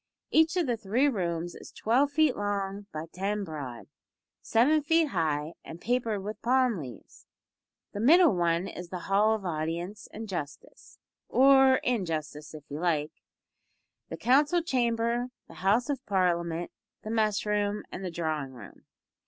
Each 0.31 0.57
of 0.57 0.65
the 0.65 0.77
three 0.77 1.07
rooms 1.07 1.53
is 1.53 1.71
twelve 1.71 2.09
feet 2.09 2.35
long 2.35 2.87
by 2.91 3.05
ten 3.13 3.43
broad; 3.43 3.85
seven 4.41 4.81
feet 4.81 5.09
high, 5.09 5.53
and 5.63 5.79
papered 5.79 6.23
with 6.23 6.41
palm 6.41 6.79
leaves. 6.79 7.27
The 7.91 7.99
middle 7.99 8.33
one 8.35 8.67
is 8.67 8.89
the 8.89 8.97
hall 9.05 9.35
of 9.35 9.45
Audience 9.45 10.07
and 10.11 10.27
Justice 10.27 10.97
or 11.29 11.75
injustice 11.83 12.55
if 12.55 12.63
you 12.71 12.79
like 12.79 13.11
the 14.09 14.17
Council 14.17 14.63
Chamber, 14.63 15.27
the 15.47 15.61
House 15.61 15.87
of 15.87 16.03
Parliament, 16.07 16.71
the 17.03 17.11
mess 17.11 17.45
room, 17.45 17.83
and 17.91 18.03
the 18.03 18.09
drawing 18.09 18.53
room. 18.53 18.85